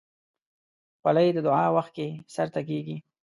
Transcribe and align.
خولۍ 1.01 1.27
د 1.33 1.37
دعا 1.47 1.65
وخت 1.77 1.91
کې 1.97 2.07
سر 2.33 2.47
ته 2.53 2.61
کېږي. 2.69 2.97